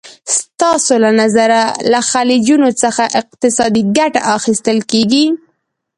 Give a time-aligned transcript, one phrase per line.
[0.37, 5.25] ستاسو له نظره له خلیجونو څخه اقتصادي ګټه اخیستل کېږي؟